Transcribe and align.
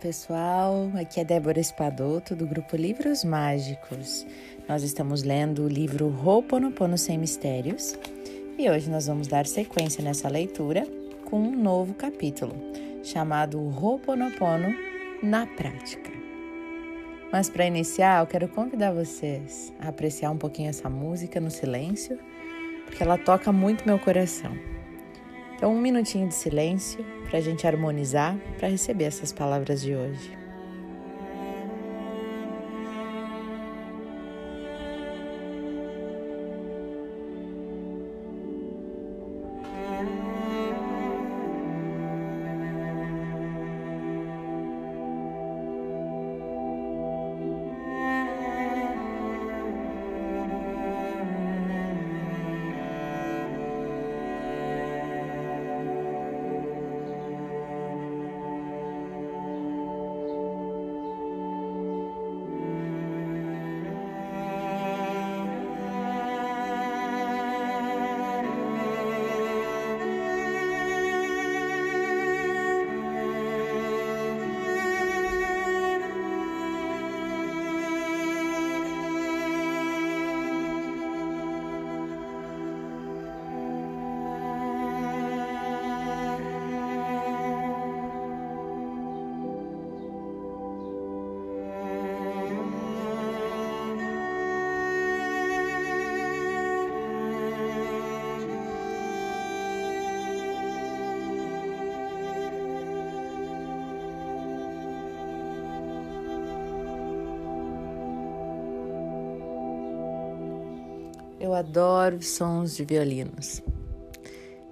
pessoal, 0.00 0.90
aqui 0.98 1.20
é 1.20 1.24
Débora 1.24 1.60
Espadoto 1.60 2.34
do 2.34 2.46
grupo 2.46 2.74
Livros 2.74 3.22
Mágicos. 3.22 4.26
Nós 4.66 4.82
estamos 4.82 5.22
lendo 5.22 5.64
o 5.64 5.68
livro 5.68 6.06
Ho'oponopono 6.24 6.96
Sem 6.96 7.18
Mistérios 7.18 7.98
e 8.58 8.70
hoje 8.70 8.88
nós 8.88 9.08
vamos 9.08 9.28
dar 9.28 9.46
sequência 9.46 10.02
nessa 10.02 10.26
leitura 10.26 10.86
com 11.26 11.38
um 11.38 11.54
novo 11.54 11.92
capítulo 11.92 12.54
chamado 13.04 13.60
Ho'oponopono 13.60 14.74
na 15.22 15.46
Prática. 15.46 16.10
Mas 17.30 17.50
para 17.50 17.66
iniciar, 17.66 18.22
eu 18.22 18.26
quero 18.26 18.48
convidar 18.48 18.92
vocês 18.92 19.70
a 19.78 19.88
apreciar 19.88 20.30
um 20.30 20.38
pouquinho 20.38 20.70
essa 20.70 20.88
música 20.88 21.38
no 21.38 21.50
silêncio, 21.50 22.18
porque 22.86 23.02
ela 23.02 23.18
toca 23.18 23.52
muito 23.52 23.86
meu 23.86 23.98
coração. 23.98 24.56
Então, 25.56 25.74
um 25.74 25.80
minutinho 25.80 26.26
de 26.26 26.34
silêncio 26.34 27.04
para 27.30 27.38
a 27.38 27.42
gente 27.42 27.64
harmonizar, 27.64 28.36
para 28.58 28.68
receber 28.68 29.04
essas 29.04 29.32
palavras 29.32 29.80
de 29.80 29.94
hoje. 29.94 30.39
Adoro 111.60 112.22
sons 112.22 112.74
de 112.74 112.84
violinos. 112.84 113.62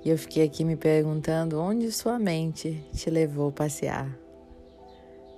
E 0.05 0.11
eu 0.11 0.17
fiquei 0.17 0.45
aqui 0.45 0.65
me 0.65 0.75
perguntando 0.75 1.61
onde 1.61 1.93
sua 1.93 2.19
mente 2.19 2.83
te 2.95 3.11
levou 3.11 3.51
a 3.51 3.53
passear. 3.53 4.19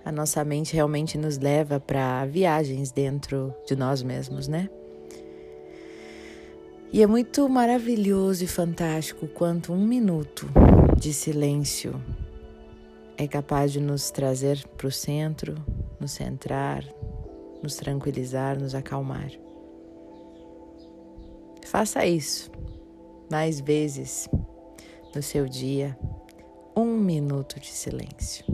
A 0.05 0.13
nossa 0.13 0.45
mente 0.45 0.75
realmente 0.75 1.19
nos 1.19 1.39
leva 1.39 1.81
para 1.81 2.25
viagens 2.27 2.93
dentro 2.93 3.55
de 3.67 3.75
nós 3.77 4.03
mesmos, 4.03 4.49
né? 4.49 4.69
E 6.93 7.03
é 7.03 7.07
muito 7.07 7.49
maravilhoso 7.49 8.45
e 8.45 8.47
fantástico 8.47 9.29
quanto 9.29 9.73
um 9.73 9.85
minuto 9.85 10.49
de 10.97 11.13
silêncio 11.13 12.01
é 13.17 13.27
capaz 13.29 13.73
de 13.73 13.81
nos 13.81 14.11
trazer 14.11 14.67
para 14.77 14.87
o 14.87 14.91
centro, 14.91 15.55
nos 16.01 16.13
centrar, 16.13 16.85
nos 17.63 17.77
tranquilizar, 17.77 18.59
nos 18.59 18.75
acalmar. 18.75 19.31
Faça 21.71 22.05
isso 22.05 22.51
mais 23.31 23.61
vezes 23.61 24.29
no 25.15 25.23
seu 25.23 25.47
dia, 25.47 25.97
um 26.77 26.97
minuto 26.97 27.61
de 27.61 27.69
silêncio. 27.69 28.45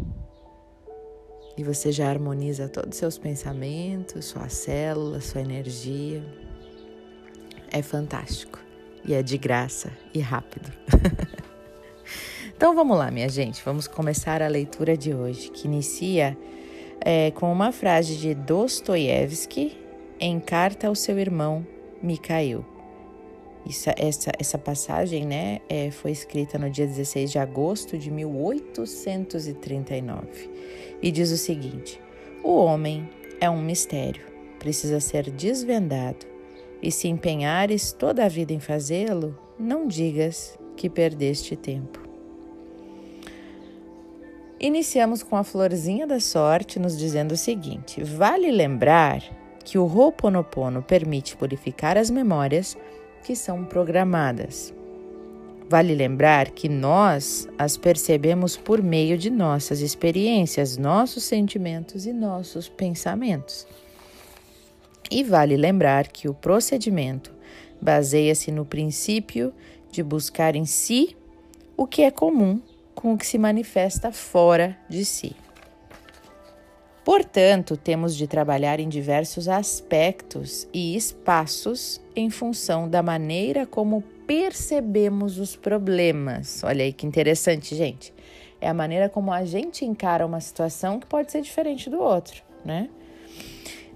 E 1.56 1.64
você 1.64 1.90
já 1.90 2.10
harmoniza 2.10 2.68
todos 2.68 2.90
os 2.90 2.96
seus 2.98 3.16
pensamentos, 3.16 4.26
sua 4.26 4.50
célula, 4.50 5.22
sua 5.22 5.40
energia. 5.40 6.22
É 7.72 7.80
fantástico 7.80 8.58
e 9.02 9.14
é 9.14 9.22
de 9.22 9.38
graça 9.38 9.90
e 10.12 10.20
rápido. 10.20 10.70
então 12.54 12.74
vamos 12.74 12.98
lá, 12.98 13.10
minha 13.10 13.30
gente, 13.30 13.62
vamos 13.64 13.88
começar 13.88 14.42
a 14.42 14.48
leitura 14.48 14.94
de 14.94 15.14
hoje, 15.14 15.50
que 15.50 15.66
inicia 15.66 16.36
é, 17.00 17.30
com 17.30 17.50
uma 17.50 17.72
frase 17.72 18.14
de 18.16 18.34
Dostoiévski 18.34 19.74
em 20.20 20.38
carta 20.38 20.88
ao 20.88 20.94
seu 20.94 21.18
irmão 21.18 21.66
Mikhail. 22.02 22.75
Essa, 23.68 23.92
essa 24.38 24.56
passagem 24.56 25.26
né, 25.26 25.58
é, 25.68 25.90
foi 25.90 26.12
escrita 26.12 26.56
no 26.56 26.70
dia 26.70 26.86
16 26.86 27.32
de 27.32 27.38
agosto 27.38 27.98
de 27.98 28.12
1839 28.12 30.48
e 31.02 31.10
diz 31.10 31.32
o 31.32 31.36
seguinte: 31.36 32.00
O 32.44 32.54
homem 32.56 33.10
é 33.40 33.50
um 33.50 33.60
mistério, 33.60 34.22
precisa 34.60 35.00
ser 35.00 35.28
desvendado, 35.30 36.24
e 36.80 36.92
se 36.92 37.08
empenhares 37.08 37.90
toda 37.92 38.24
a 38.24 38.28
vida 38.28 38.52
em 38.52 38.60
fazê-lo, 38.60 39.36
não 39.58 39.88
digas 39.88 40.56
que 40.76 40.88
perdeste 40.88 41.56
tempo. 41.56 42.06
Iniciamos 44.60 45.22
com 45.22 45.36
a 45.36 45.44
florzinha 45.44 46.06
da 46.06 46.20
sorte, 46.20 46.78
nos 46.78 46.96
dizendo 46.96 47.32
o 47.32 47.36
seguinte: 47.36 48.02
vale 48.02 48.50
lembrar 48.50 49.22
que 49.64 49.76
o 49.76 49.84
Ho'oponopono 49.84 50.82
permite 50.82 51.36
purificar 51.36 51.98
as 51.98 52.08
memórias 52.08 52.76
que 53.26 53.34
são 53.34 53.64
programadas. 53.64 54.72
Vale 55.68 55.96
lembrar 55.96 56.50
que 56.50 56.68
nós 56.68 57.48
as 57.58 57.76
percebemos 57.76 58.56
por 58.56 58.80
meio 58.80 59.18
de 59.18 59.30
nossas 59.30 59.80
experiências, 59.80 60.76
nossos 60.76 61.24
sentimentos 61.24 62.06
e 62.06 62.12
nossos 62.12 62.68
pensamentos. 62.68 63.66
E 65.10 65.24
vale 65.24 65.56
lembrar 65.56 66.06
que 66.06 66.28
o 66.28 66.34
procedimento 66.34 67.34
baseia-se 67.82 68.52
no 68.52 68.64
princípio 68.64 69.52
de 69.90 70.04
buscar 70.04 70.54
em 70.54 70.64
si 70.64 71.16
o 71.76 71.84
que 71.84 72.02
é 72.02 72.12
comum 72.12 72.60
com 72.94 73.12
o 73.12 73.18
que 73.18 73.26
se 73.26 73.38
manifesta 73.38 74.12
fora 74.12 74.78
de 74.88 75.04
si. 75.04 75.34
Portanto, 77.06 77.76
temos 77.76 78.16
de 78.16 78.26
trabalhar 78.26 78.80
em 78.80 78.88
diversos 78.88 79.48
aspectos 79.48 80.66
e 80.74 80.96
espaços 80.96 82.00
em 82.16 82.28
função 82.30 82.88
da 82.88 83.00
maneira 83.00 83.64
como 83.64 84.02
percebemos 84.26 85.38
os 85.38 85.54
problemas. 85.54 86.64
Olha 86.64 86.84
aí 86.84 86.92
que 86.92 87.06
interessante, 87.06 87.76
gente. 87.76 88.12
É 88.60 88.68
a 88.68 88.74
maneira 88.74 89.08
como 89.08 89.32
a 89.32 89.44
gente 89.44 89.84
encara 89.84 90.26
uma 90.26 90.40
situação 90.40 90.98
que 90.98 91.06
pode 91.06 91.30
ser 91.30 91.42
diferente 91.42 91.88
do 91.88 92.00
outro, 92.00 92.42
né? 92.64 92.90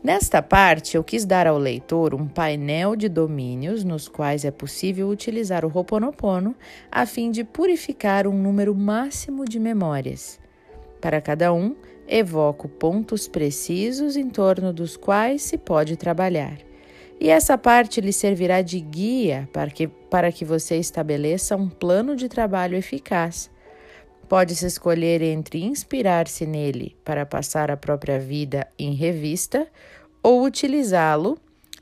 Nesta 0.04 0.40
parte, 0.40 0.96
eu 0.96 1.02
quis 1.02 1.24
dar 1.24 1.48
ao 1.48 1.58
leitor 1.58 2.14
um 2.14 2.28
painel 2.28 2.94
de 2.94 3.08
domínios 3.08 3.82
nos 3.82 4.06
quais 4.06 4.44
é 4.44 4.52
possível 4.52 5.08
utilizar 5.08 5.64
o 5.64 5.68
Ho'oponopono 5.68 6.54
a 6.92 7.04
fim 7.04 7.32
de 7.32 7.42
purificar 7.42 8.28
um 8.28 8.40
número 8.40 8.72
máximo 8.72 9.44
de 9.44 9.58
memórias. 9.58 10.38
Para 11.00 11.20
cada 11.20 11.52
um, 11.52 11.74
evoco 12.10 12.68
pontos 12.68 13.28
precisos 13.28 14.16
em 14.16 14.28
torno 14.28 14.72
dos 14.72 14.96
quais 14.96 15.42
se 15.42 15.56
pode 15.56 15.96
trabalhar. 15.96 16.58
E 17.20 17.30
essa 17.30 17.56
parte 17.56 18.00
lhe 18.00 18.12
servirá 18.12 18.62
de 18.62 18.80
guia 18.80 19.48
para 19.52 19.70
que, 19.70 19.86
para 19.86 20.32
que 20.32 20.44
você 20.44 20.76
estabeleça 20.76 21.54
um 21.54 21.68
plano 21.68 22.16
de 22.16 22.28
trabalho 22.28 22.76
eficaz. 22.76 23.48
Pode-se 24.28 24.66
escolher 24.66 25.22
entre 25.22 25.62
inspirar-se 25.62 26.46
nele 26.46 26.96
para 27.04 27.24
passar 27.24 27.70
a 27.70 27.76
própria 27.76 28.18
vida 28.18 28.66
em 28.78 28.94
revista 28.94 29.68
ou 30.22 30.44
utilizá-lo 30.44 31.38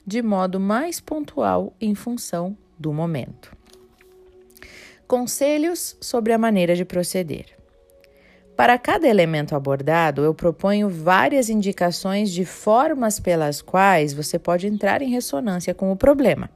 de 0.06 0.22
modo 0.22 0.58
mais 0.58 1.00
pontual 1.00 1.74
em 1.81 1.94
função 1.94 2.56
do 2.78 2.92
momento. 2.92 3.56
Conselhos 5.06 5.96
sobre 6.00 6.32
a 6.32 6.38
maneira 6.38 6.74
de 6.74 6.84
proceder. 6.84 7.58
Para 8.58 8.76
cada 8.76 9.06
elemento 9.06 9.55
abordado, 9.55 10.25
eu 10.25 10.34
proponho 10.34 10.88
várias 10.88 11.49
indicações 11.49 12.28
de 12.28 12.44
formas 12.44 13.20
pelas 13.20 13.62
quais 13.62 14.12
você 14.12 14.37
pode 14.37 14.66
entrar 14.66 15.00
em 15.00 15.10
ressonância 15.10 15.72
com 15.72 15.93
o 15.93 15.96
problema. 15.96 16.50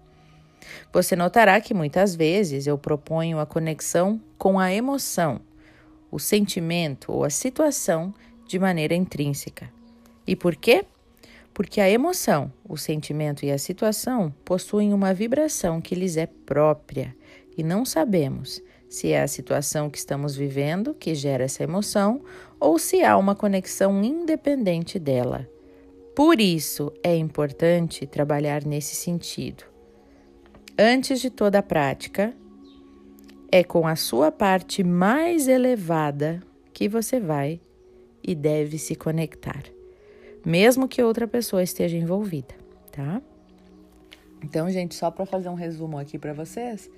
Você 0.93 1.15
notará 1.15 1.61
que 1.61 1.73
muitas 1.73 2.17
vezes 2.17 2.67
eu 2.67 2.77
proponho 2.77 3.39
a 3.39 3.47
conexão 3.47 4.21
com 4.37 4.59
a 4.59 4.75
emoção, 4.75 5.41
o 6.11 6.19
sentimento 6.19 7.13
ou 7.13 7.23
a 7.23 7.31
situação 7.31 8.13
de 8.49 8.59
maneira 8.59 8.97
intrínseca. 8.97 9.71
E 10.27 10.35
por 10.35 10.57
quê? 10.57 10.85
Porque 11.55 11.81
a 11.81 11.89
emoção, 11.89 12.53
o 12.69 12.77
sentimento 12.77 13.45
e 13.45 13.53
a 13.53 13.59
situação 13.59 14.35
possuem 14.45 14.93
uma 14.93 15.15
vibração 15.15 15.81
que 15.81 15.95
lhes 15.95 16.17
é 16.17 16.27
própria 16.27 17.15
e 17.57 17.63
não 17.63 17.85
sabemos 17.85 18.61
se 18.93 19.11
é 19.11 19.23
a 19.23 19.27
situação 19.27 19.89
que 19.89 19.97
estamos 19.97 20.37
vivendo 20.37 20.93
que 20.93 21.15
gera 21.15 21.45
essa 21.45 21.63
emoção 21.63 22.21
ou 22.61 22.79
se 22.79 23.03
há 23.03 23.17
uma 23.17 23.35
conexão 23.35 24.05
independente 24.05 24.99
dela. 24.99 25.49
Por 26.15 26.39
isso 26.39 26.93
é 27.03 27.17
importante 27.17 28.07
trabalhar 28.07 28.67
nesse 28.67 28.95
sentido. 28.95 29.65
Antes 30.79 31.23
de 31.23 31.31
toda 31.31 31.61
a 31.61 31.63
prática, 31.63 32.35
é 33.51 33.65
com 33.65 33.87
a 33.87 33.97
sua 33.97 34.31
parte 34.31 34.85
mais 34.85 35.49
elevada 35.49 36.43
que 36.71 36.87
você 36.87 37.19
vai 37.19 37.63
e 38.23 38.35
deve 38.35 38.77
se 38.77 38.95
conectar, 38.95 39.63
mesmo 40.45 40.87
que 40.87 41.03
outra 41.03 41.27
pessoa 41.27 41.63
esteja 41.63 41.97
envolvida, 41.97 42.55
tá? 42.91 43.23
Então, 44.45 44.69
gente, 44.69 44.95
só 44.95 45.11
para 45.11 45.25
fazer 45.25 45.49
um 45.49 45.55
resumo 45.55 45.97
aqui 45.97 46.19
para 46.19 46.35
vocês, 46.35 46.91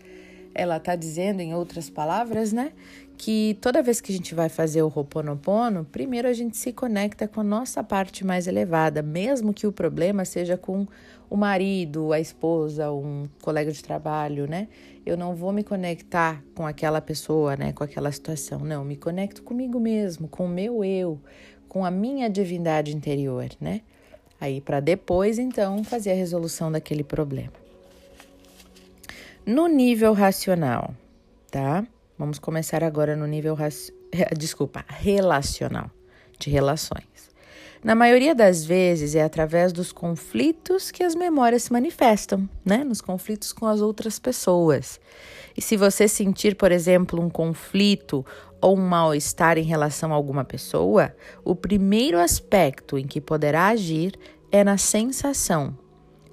ela 0.55 0.77
está 0.77 0.95
dizendo, 0.95 1.41
em 1.41 1.55
outras 1.55 1.91
palavras, 1.91 2.53
né, 2.53 2.73
que 3.17 3.57
toda 3.61 3.83
vez 3.83 4.01
que 4.01 4.13
a 4.13 4.15
gente 4.15 4.35
vai 4.35 4.49
fazer 4.49 4.83
o 4.83 4.93
Ho'oponopono, 4.95 5.85
primeiro 5.85 6.29
a 6.29 6.33
gente 6.33 6.57
se 6.57 6.73
conecta 6.73 7.27
com 7.27 7.41
a 7.41 7.45
nossa 7.45 7.83
parte 7.83 8.25
mais 8.25 8.47
elevada, 8.47 9.03
mesmo 9.03 9.53
que 9.53 9.67
o 9.67 9.73
problema 9.73 10.25
seja 10.25 10.57
com 10.57 10.87
o 11.31 11.37
marido, 11.37 12.13
a 12.13 12.21
esposa, 12.21 12.93
um 12.93 13.27
colega 13.43 13.73
de 13.73 13.83
trabalho, 13.83 14.47
né? 14.47 14.69
Eu 15.05 15.17
não 15.17 15.35
vou 15.35 15.53
me 15.53 15.65
conectar 15.65 16.43
com 16.55 16.67
aquela 16.67 17.01
pessoa, 17.01 17.57
né, 17.57 17.73
com 17.73 17.83
aquela 17.83 18.11
situação. 18.13 18.61
Não, 18.61 18.85
me 18.85 18.97
conecto 18.97 19.43
comigo 19.43 19.81
mesmo, 19.81 20.29
com 20.29 20.47
o 20.47 20.49
meu 20.49 20.85
eu, 20.85 21.21
com 21.69 21.85
a 21.85 21.91
minha 21.91 22.29
divindade 22.29 22.95
interior, 22.95 23.49
né? 23.61 23.81
Aí 24.41 24.61
para 24.61 24.81
depois 24.81 25.39
então 25.39 25.83
fazer 25.83 26.13
a 26.13 26.15
resolução 26.15 26.71
daquele 26.71 27.03
problema 27.03 27.64
no 29.47 29.67
nível 29.67 30.13
racional, 30.13 30.95
tá? 31.51 31.87
Vamos 32.19 32.39
começar 32.39 32.83
agora 32.83 33.15
no 33.15 33.27
nível 33.27 33.57
desculpa, 34.37 34.85
relacional, 34.89 35.91
de 36.39 36.51
relações. 36.51 37.33
Na 37.83 37.95
maioria 37.95 38.35
das 38.35 38.65
vezes 38.65 39.15
é 39.15 39.23
através 39.23 39.71
dos 39.71 39.93
conflitos 39.93 40.91
que 40.91 41.03
as 41.03 41.15
memórias 41.15 41.65
se 41.65 41.73
manifestam, 41.73 42.49
né? 42.65 42.83
Nos 42.83 43.03
conflitos 43.03 43.53
com 43.53 43.67
as 43.67 43.83
outras 43.83 44.19
pessoas. 44.19 44.99
E 45.55 45.61
se 45.61 45.77
você 45.77 46.09
sentir, 46.09 46.57
por 46.57 46.73
exemplo, 46.73 47.21
um 47.21 47.29
conflito 47.29 48.25
ou 48.63 48.79
um 48.79 48.81
mal-estar 48.81 49.59
em 49.59 49.65
relação 49.65 50.13
a 50.13 50.15
alguma 50.15 50.45
pessoa, 50.45 51.15
o 51.45 51.55
primeiro 51.55 52.19
aspecto 52.19 52.97
em 52.97 53.07
que 53.07 53.21
poderá 53.21 53.67
agir 53.67 54.19
é 54.51 54.65
na 54.65 54.79
sensação, 54.79 55.77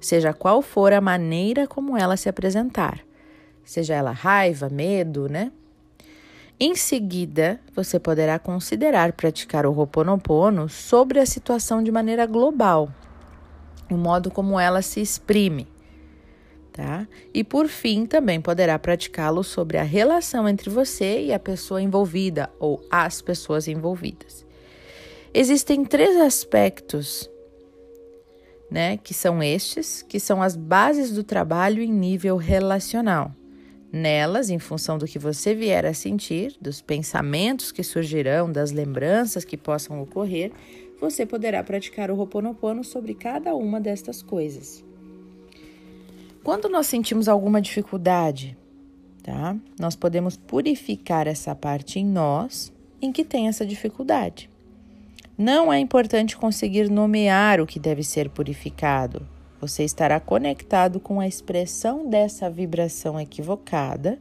seja 0.02 0.32
qual 0.34 0.60
for 0.60 0.92
a 0.92 1.00
maneira 1.00 1.66
como 1.66 1.96
ela 1.96 2.16
se 2.16 2.28
apresentar, 2.28 3.00
seja 3.64 3.94
ela 3.94 4.10
raiva, 4.10 4.68
medo, 4.68 5.28
né? 5.28 5.50
Em 6.60 6.76
seguida, 6.76 7.58
você 7.74 7.98
poderá 7.98 8.38
considerar 8.38 9.12
praticar 9.14 9.66
o 9.66 9.72
Ho'oponopono 9.72 10.68
sobre 10.68 11.18
a 11.18 11.26
situação 11.26 11.82
de 11.82 11.90
maneira 11.90 12.26
global, 12.26 12.88
o 13.90 13.96
modo 13.96 14.30
como 14.30 14.60
ela 14.60 14.82
se 14.82 15.00
exprime, 15.00 15.66
tá? 16.72 17.06
E 17.32 17.42
por 17.42 17.68
fim, 17.68 18.06
também 18.06 18.40
poderá 18.40 18.78
praticá-lo 18.78 19.42
sobre 19.42 19.78
a 19.78 19.82
relação 19.82 20.48
entre 20.48 20.70
você 20.70 21.22
e 21.24 21.32
a 21.32 21.38
pessoa 21.38 21.82
envolvida 21.82 22.50
ou 22.60 22.80
as 22.90 23.20
pessoas 23.20 23.66
envolvidas. 23.66 24.44
Existem 25.34 25.84
três 25.84 26.16
aspectos 26.20 27.28
né, 28.72 28.96
que 28.96 29.12
são 29.12 29.42
estes, 29.42 30.00
que 30.00 30.18
são 30.18 30.40
as 30.42 30.56
bases 30.56 31.10
do 31.12 31.22
trabalho 31.22 31.82
em 31.82 31.92
nível 31.92 32.38
relacional. 32.38 33.30
Nelas, 33.92 34.48
em 34.48 34.58
função 34.58 34.96
do 34.96 35.06
que 35.06 35.18
você 35.18 35.54
vier 35.54 35.84
a 35.84 35.92
sentir, 35.92 36.56
dos 36.58 36.80
pensamentos 36.80 37.70
que 37.70 37.82
surgirão, 37.82 38.50
das 38.50 38.72
lembranças 38.72 39.44
que 39.44 39.58
possam 39.58 40.00
ocorrer, 40.00 40.50
você 40.98 41.26
poderá 41.26 41.62
praticar 41.62 42.10
o 42.10 42.16
Ho'oponopono 42.16 42.82
sobre 42.82 43.12
cada 43.12 43.54
uma 43.54 43.78
destas 43.78 44.22
coisas. 44.22 44.82
Quando 46.42 46.70
nós 46.70 46.86
sentimos 46.86 47.28
alguma 47.28 47.60
dificuldade, 47.60 48.56
tá? 49.22 49.54
Nós 49.78 49.94
podemos 49.94 50.34
purificar 50.34 51.26
essa 51.26 51.54
parte 51.54 51.98
em 51.98 52.06
nós 52.06 52.72
em 53.02 53.12
que 53.12 53.22
tem 53.22 53.48
essa 53.48 53.66
dificuldade. 53.66 54.48
Não 55.36 55.72
é 55.72 55.78
importante 55.78 56.36
conseguir 56.36 56.90
nomear 56.90 57.58
o 57.60 57.66
que 57.66 57.80
deve 57.80 58.02
ser 58.02 58.28
purificado. 58.28 59.26
Você 59.60 59.82
estará 59.82 60.20
conectado 60.20 61.00
com 61.00 61.20
a 61.20 61.26
expressão 61.26 62.08
dessa 62.08 62.50
vibração 62.50 63.18
equivocada 63.18 64.18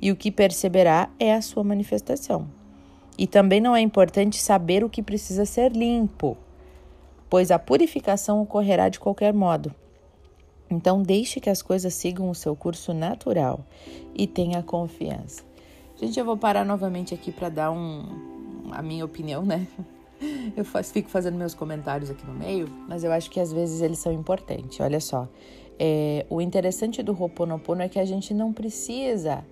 e 0.00 0.10
o 0.10 0.16
que 0.16 0.30
perceberá 0.30 1.10
é 1.18 1.34
a 1.34 1.42
sua 1.42 1.62
manifestação. 1.62 2.48
E 3.18 3.26
também 3.26 3.60
não 3.60 3.76
é 3.76 3.80
importante 3.80 4.40
saber 4.40 4.82
o 4.82 4.88
que 4.88 5.02
precisa 5.02 5.44
ser 5.44 5.72
limpo, 5.72 6.36
pois 7.28 7.50
a 7.50 7.58
purificação 7.58 8.40
ocorrerá 8.40 8.88
de 8.88 8.98
qualquer 8.98 9.34
modo. 9.34 9.74
Então, 10.70 11.02
deixe 11.02 11.40
que 11.40 11.50
as 11.50 11.60
coisas 11.60 11.92
sigam 11.92 12.30
o 12.30 12.34
seu 12.34 12.56
curso 12.56 12.94
natural 12.94 13.66
e 14.14 14.26
tenha 14.26 14.62
confiança. 14.62 15.42
Gente, 16.00 16.18
eu 16.18 16.24
vou 16.24 16.38
parar 16.38 16.64
novamente 16.64 17.12
aqui 17.12 17.30
para 17.30 17.50
dar 17.50 17.70
um, 17.70 18.06
a 18.70 18.80
minha 18.80 19.04
opinião, 19.04 19.44
né? 19.44 19.66
Eu 20.56 20.64
faço, 20.64 20.92
fico 20.92 21.08
fazendo 21.08 21.36
meus 21.36 21.54
comentários 21.54 22.10
aqui 22.10 22.26
no 22.26 22.34
meio, 22.34 22.68
mas 22.88 23.04
eu 23.04 23.12
acho 23.12 23.30
que 23.30 23.40
às 23.40 23.52
vezes 23.52 23.80
eles 23.80 23.98
são 23.98 24.12
importantes. 24.12 24.78
Olha 24.80 25.00
só, 25.00 25.28
é, 25.78 26.26
o 26.30 26.40
interessante 26.40 27.02
do 27.02 27.12
Ho'oponopono 27.12 27.82
é 27.82 27.88
que 27.88 27.98
a 27.98 28.04
gente 28.04 28.32
não 28.32 28.52
precisa 28.52 29.44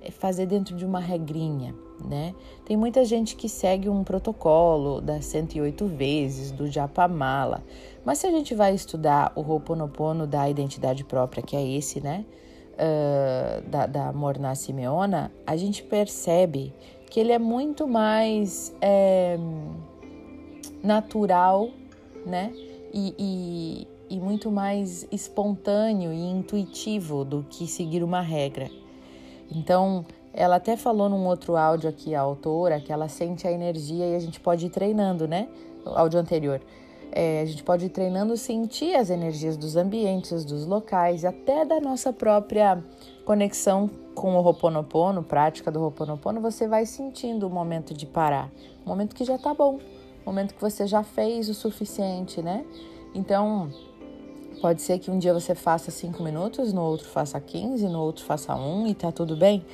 é, 0.00 0.10
fazer 0.10 0.46
dentro 0.46 0.76
de 0.76 0.84
uma 0.84 1.00
regrinha, 1.00 1.74
né? 2.04 2.34
Tem 2.64 2.76
muita 2.76 3.04
gente 3.04 3.36
que 3.36 3.48
segue 3.48 3.88
um 3.88 4.04
protocolo 4.04 5.00
das 5.00 5.24
108 5.26 5.86
vezes, 5.86 6.50
do 6.50 6.66
Japamala, 6.66 7.64
mas 8.04 8.18
se 8.18 8.26
a 8.26 8.30
gente 8.30 8.54
vai 8.54 8.74
estudar 8.74 9.32
o 9.34 9.40
Ho'oponopono 9.40 10.26
da 10.26 10.48
identidade 10.48 11.04
própria, 11.04 11.42
que 11.42 11.56
é 11.56 11.66
esse, 11.66 12.00
né? 12.00 12.24
Uh, 12.74 13.68
da, 13.68 13.86
da 13.86 14.12
Morna 14.12 14.54
Simeona, 14.54 15.32
a 15.44 15.56
gente 15.56 15.82
percebe 15.82 16.72
que 17.10 17.18
ele 17.18 17.32
é 17.32 17.38
muito 17.38 17.88
mais... 17.88 18.72
É, 18.80 19.36
natural, 20.82 21.70
né? 22.24 22.52
E, 22.92 23.14
e, 23.18 24.16
e 24.16 24.20
muito 24.20 24.50
mais 24.50 25.06
espontâneo 25.12 26.12
e 26.12 26.30
intuitivo 26.30 27.24
do 27.24 27.44
que 27.48 27.66
seguir 27.66 28.02
uma 28.02 28.20
regra. 28.20 28.70
Então, 29.50 30.04
ela 30.32 30.56
até 30.56 30.76
falou 30.76 31.08
num 31.08 31.26
outro 31.26 31.56
áudio 31.56 31.88
aqui, 31.88 32.14
a 32.14 32.20
autora, 32.20 32.80
que 32.80 32.92
ela 32.92 33.08
sente 33.08 33.46
a 33.46 33.52
energia 33.52 34.06
e 34.06 34.14
a 34.14 34.18
gente 34.20 34.40
pode 34.40 34.66
ir 34.66 34.70
treinando, 34.70 35.26
né? 35.26 35.48
O 35.84 35.90
áudio 35.90 36.20
anterior. 36.20 36.60
É, 37.10 37.40
a 37.40 37.44
gente 37.46 37.62
pode 37.62 37.86
ir 37.86 37.88
treinando 37.88 38.36
sentir 38.36 38.94
as 38.94 39.08
energias 39.08 39.56
dos 39.56 39.76
ambientes, 39.76 40.44
dos 40.44 40.66
locais, 40.66 41.24
até 41.24 41.64
da 41.64 41.80
nossa 41.80 42.12
própria 42.12 42.82
conexão 43.24 43.90
com 44.14 44.36
o 44.36 44.42
Ho'oponopono, 44.42 45.22
prática 45.22 45.70
do 45.70 45.80
Ho'oponopono, 45.80 46.40
você 46.40 46.68
vai 46.68 46.84
sentindo 46.84 47.46
o 47.46 47.50
momento 47.50 47.94
de 47.94 48.04
parar, 48.04 48.50
o 48.84 48.88
momento 48.88 49.14
que 49.16 49.24
já 49.24 49.38
tá 49.38 49.54
bom, 49.54 49.78
momento 50.28 50.54
que 50.54 50.60
você 50.60 50.86
já 50.86 51.02
fez 51.02 51.48
o 51.48 51.54
suficiente, 51.54 52.42
né? 52.42 52.64
Então, 53.14 53.70
pode 54.60 54.82
ser 54.82 54.98
que 54.98 55.10
um 55.10 55.18
dia 55.18 55.32
você 55.32 55.54
faça 55.54 55.90
cinco 55.90 56.22
minutos, 56.22 56.72
no 56.72 56.82
outro 56.82 57.08
faça 57.08 57.40
15, 57.40 57.88
no 57.88 58.00
outro 58.00 58.24
faça 58.24 58.54
um 58.54 58.86
e 58.86 58.94
tá 58.94 59.10
tudo 59.10 59.36
bem, 59.36 59.64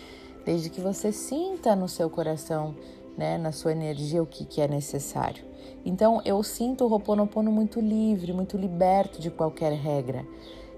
desde 0.44 0.70
que 0.70 0.80
você 0.80 1.11
sinta 1.11 1.75
no 1.75 1.88
seu 1.88 2.08
coração, 2.08 2.75
né, 3.18 3.37
na 3.37 3.50
sua 3.50 3.73
energia 3.73 4.23
o 4.23 4.26
que, 4.26 4.44
que 4.44 4.61
é 4.61 4.68
necessário. 4.68 5.44
Então, 5.84 6.23
eu 6.25 6.42
sinto 6.42 6.84
o 6.84 6.90
Ho'oponopono 6.90 7.50
muito 7.50 7.80
livre, 7.80 8.32
muito 8.32 8.56
liberto 8.56 9.20
de 9.20 9.30
qualquer 9.30 9.73
regra. 9.73 10.25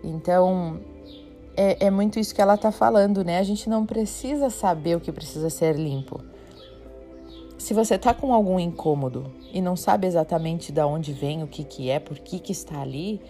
Então, 0.02 0.80
é, 1.56 1.87
é 1.87 1.90
muito 1.90 2.18
isso 2.18 2.35
que 2.35 2.40
ela 2.40 2.56
tá 2.56 2.73
falando, 2.73 3.23
né? 3.23 3.38
A 3.38 3.42
gente 3.42 3.68
não 3.68 3.85
precisa 3.85 4.50
saber 4.50 4.97
o 4.97 5.00
que 5.00 5.12
precisa 5.12 5.50
ser 5.50 5.76
limpo. 5.76 6.21
Se 7.58 7.72
você 7.72 7.94
está 7.94 8.12
com 8.12 8.32
algum 8.32 8.60
incômodo 8.60 9.32
e 9.52 9.60
não 9.60 9.76
sabe 9.76 10.06
exatamente 10.06 10.70
de 10.70 10.80
onde 10.82 11.12
vem, 11.12 11.42
o 11.42 11.46
que, 11.46 11.64
que 11.64 11.90
é, 11.90 11.98
por 11.98 12.18
que, 12.18 12.38
que 12.38 12.52
está 12.52 12.80
ali, 12.80 13.20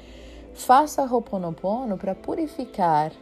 faça 0.53 1.03
Ho'oponopono 1.03 1.97
para 1.97 2.15
purificar 2.15 3.13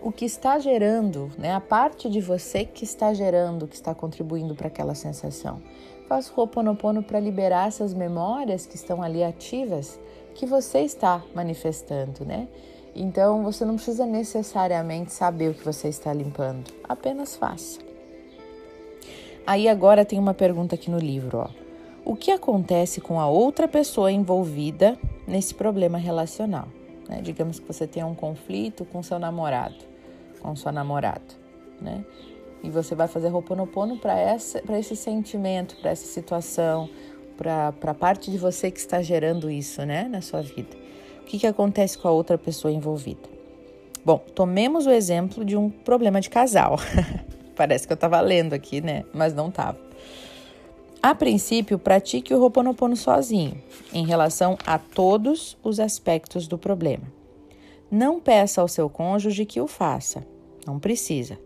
o 0.00 0.10
que 0.10 0.24
está 0.24 0.58
gerando, 0.58 1.30
né? 1.38 1.54
a 1.54 1.60
parte 1.60 2.10
de 2.10 2.20
você 2.20 2.64
que 2.64 2.82
está 2.82 3.14
gerando, 3.14 3.68
que 3.68 3.76
está 3.76 3.94
contribuindo 3.94 4.54
para 4.54 4.66
aquela 4.66 4.96
sensação. 4.96 5.62
Faça 6.08 6.32
Ho'oponopono 6.36 7.04
para 7.04 7.20
liberar 7.20 7.68
essas 7.68 7.94
memórias 7.94 8.66
que 8.66 8.74
estão 8.74 9.00
ali 9.00 9.22
ativas, 9.22 9.98
que 10.34 10.44
você 10.44 10.80
está 10.80 11.22
manifestando, 11.34 12.24
né? 12.24 12.48
Então 12.94 13.42
você 13.42 13.64
não 13.64 13.76
precisa 13.76 14.04
necessariamente 14.04 15.12
saber 15.12 15.50
o 15.50 15.54
que 15.54 15.64
você 15.64 15.88
está 15.88 16.12
limpando, 16.12 16.70
apenas 16.86 17.36
faça. 17.36 17.91
Aí 19.46 19.68
agora 19.68 20.04
tem 20.04 20.18
uma 20.18 20.34
pergunta 20.34 20.74
aqui 20.74 20.90
no 20.90 20.98
livro, 20.98 21.38
ó. 21.38 21.48
o 22.04 22.14
que 22.14 22.30
acontece 22.30 23.00
com 23.00 23.20
a 23.20 23.28
outra 23.28 23.66
pessoa 23.66 24.10
envolvida 24.10 24.96
nesse 25.26 25.54
problema 25.54 25.98
relacional. 25.98 26.68
Né? 27.08 27.20
Digamos 27.22 27.58
que 27.58 27.66
você 27.66 27.86
tenha 27.86 28.06
um 28.06 28.14
conflito 28.14 28.84
com 28.84 29.02
seu 29.02 29.18
namorado, 29.18 29.76
com 30.40 30.54
sua 30.54 30.72
namorada, 30.72 31.22
né? 31.80 32.04
E 32.62 32.70
você 32.70 32.94
vai 32.94 33.08
fazer 33.08 33.28
Ho'oponopono 33.34 33.98
para 33.98 34.36
esse 34.78 34.94
sentimento, 34.94 35.76
para 35.80 35.90
essa 35.90 36.06
situação, 36.06 36.88
para 37.36 37.74
a 37.82 37.94
parte 37.94 38.30
de 38.30 38.38
você 38.38 38.70
que 38.70 38.78
está 38.78 39.02
gerando 39.02 39.50
isso, 39.50 39.84
né, 39.84 40.04
na 40.04 40.20
sua 40.20 40.42
vida. 40.42 40.76
O 41.22 41.24
que, 41.24 41.40
que 41.40 41.46
acontece 41.46 41.98
com 41.98 42.06
a 42.06 42.12
outra 42.12 42.38
pessoa 42.38 42.72
envolvida? 42.72 43.28
Bom, 44.04 44.18
tomemos 44.18 44.86
o 44.86 44.90
exemplo 44.90 45.44
de 45.44 45.56
um 45.56 45.68
problema 45.70 46.20
de 46.20 46.30
casal. 46.30 46.76
Parece 47.54 47.86
que 47.86 47.92
eu 47.92 47.96
estava 47.96 48.20
lendo 48.20 48.52
aqui, 48.52 48.80
né? 48.80 49.04
Mas 49.12 49.34
não 49.34 49.48
estava. 49.48 49.78
A 51.02 51.14
princípio, 51.14 51.78
pratique 51.78 52.32
o 52.32 52.40
Ho'oponopono 52.40 52.96
sozinho, 52.96 53.60
em 53.92 54.06
relação 54.06 54.56
a 54.64 54.78
todos 54.78 55.58
os 55.62 55.80
aspectos 55.80 56.46
do 56.46 56.56
problema. 56.56 57.04
Não 57.90 58.20
peça 58.20 58.60
ao 58.60 58.68
seu 58.68 58.88
cônjuge 58.88 59.44
que 59.44 59.60
o 59.60 59.66
faça, 59.66 60.24
não 60.66 60.78
precisa. 60.78 61.38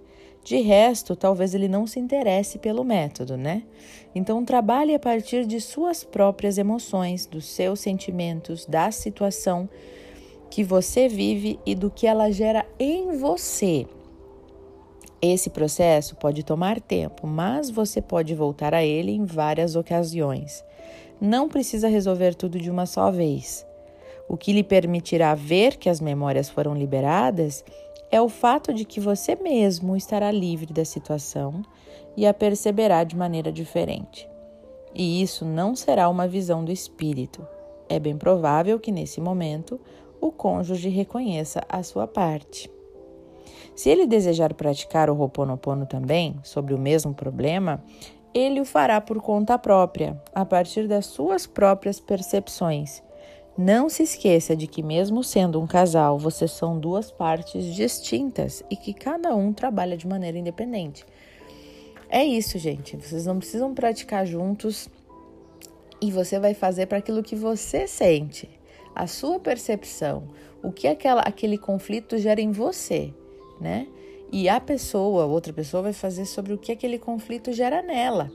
De 0.45 0.59
resto, 0.59 1.17
talvez 1.17 1.55
ele 1.55 1.67
não 1.67 1.87
se 1.87 1.99
interesse 1.99 2.59
pelo 2.59 2.85
método, 2.85 3.37
né? 3.37 3.63
Então, 4.15 4.45
trabalhe 4.45 4.95
a 4.95 4.99
partir 4.99 5.45
de 5.45 5.61
suas 5.61 6.05
próprias 6.05 6.57
emoções, 6.57 7.27
dos 7.27 7.47
seus 7.47 7.81
sentimentos, 7.81 8.65
da 8.65 8.91
situação 8.91 9.69
que 10.51 10.63
você 10.63 11.09
vive 11.09 11.59
e 11.67 11.75
do 11.75 11.91
que 11.91 12.07
ela 12.07 12.31
gera 12.31 12.65
em 12.79 13.17
você. 13.17 13.87
Esse 15.29 15.51
processo 15.51 16.15
pode 16.15 16.45
tomar 16.45 16.81
tempo, 16.81 17.27
mas 17.27 17.69
você 17.69 18.01
pode 18.01 18.33
voltar 18.33 18.73
a 18.73 18.85
ele 18.85 19.11
em 19.11 19.25
várias 19.25 19.75
ocasiões. 19.75 20.65
Não 21.21 21.49
precisa 21.49 21.89
resolver 21.89 22.37
tudo 22.37 22.61
de 22.61 22.71
uma 22.71 22.87
só 22.87 23.11
vez. 23.11 23.67
O 24.29 24.37
que 24.37 24.53
lhe 24.53 24.63
permitirá 24.63 25.35
ver 25.35 25.79
que 25.79 25.89
as 25.89 26.01
memórias 26.01 26.49
foram 26.49 26.77
liberadas 26.77 27.65
é 28.09 28.23
o 28.23 28.29
fato 28.29 28.73
de 28.73 28.85
que 28.85 29.01
você 29.01 29.35
mesmo 29.35 29.97
estará 29.97 30.31
livre 30.31 30.73
da 30.73 30.85
situação 30.85 31.61
e 32.17 32.25
a 32.25 32.33
perceberá 32.33 33.03
de 33.03 33.17
maneira 33.17 33.51
diferente. 33.51 34.29
E 34.95 35.21
isso 35.21 35.45
não 35.45 35.75
será 35.75 36.09
uma 36.09 36.29
visão 36.29 36.65
do 36.65 36.71
espírito. 36.71 37.45
É 37.89 37.99
bem 37.99 38.17
provável 38.17 38.79
que 38.79 38.93
nesse 38.93 39.21
momento 39.21 39.81
o 40.21 40.31
cônjuge 40.31 40.89
reconheça 40.89 41.65
a 41.69 41.83
sua 41.83 42.07
parte. 42.07 42.76
Se 43.75 43.91
ele 43.91 44.07
desejar 44.07 44.55
praticar 44.55 45.11
o 45.11 45.17
Ho'oponopono 45.17 45.87
também, 45.87 46.37
sobre 46.43 46.75
o 46.75 46.79
mesmo 46.79 47.15
problema, 47.15 47.83
ele 48.33 48.61
o 48.61 48.65
fará 48.65 49.01
por 49.01 49.21
conta 49.21 49.59
própria, 49.59 50.21
a 50.35 50.45
partir 50.45 50.87
das 50.87 51.07
suas 51.07 51.47
próprias 51.47 51.99
percepções 52.01 53.03
não 53.59 53.89
se 53.89 54.03
esqueça 54.03 54.55
de 54.55 54.67
que, 54.67 54.83
mesmo 54.83 55.25
sendo 55.25 55.59
um 55.59 55.67
casal, 55.67 56.19
vocês 56.19 56.51
são 56.51 56.79
duas 56.79 57.11
partes 57.11 57.75
distintas 57.75 58.63
e 58.71 58.77
que 58.77 58.93
cada 58.93 59.35
um 59.35 59.51
trabalha 59.51 59.97
de 59.97 60.07
maneira 60.07 60.37
independente. 60.37 61.07
É 62.11 62.23
isso, 62.23 62.59
gente. 62.59 62.97
Vocês 62.97 63.25
não 63.25 63.39
precisam 63.39 63.73
praticar 63.73 64.27
juntos 64.27 64.91
e 66.03 66.11
você 66.11 66.39
vai 66.39 66.53
fazer 66.53 66.85
para 66.85 66.99
aquilo 66.99 67.23
que 67.23 67.35
você 67.35 67.87
sente, 67.87 68.47
a 68.95 69.07
sua 69.07 69.41
percepção, 69.41 70.25
o 70.63 70.71
que 70.71 70.87
aquela, 70.87 71.23
aquele 71.23 71.57
conflito 71.57 72.19
gera 72.19 72.43
em 72.43 72.53
você, 72.53 73.15
né? 73.61 73.87
E 74.33 74.49
a 74.49 74.61
pessoa, 74.61 75.25
outra 75.27 75.53
pessoa, 75.53 75.85
vai 75.85 75.93
fazer 75.93 76.27
sobre 76.27 76.53
o 76.53 76.59
que 76.59 76.73
aquele 76.73 76.99
conflito 76.99 77.53
gera 77.53 77.81
nela, 77.83 78.31